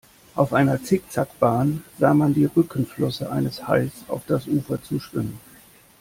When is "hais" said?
3.67-3.91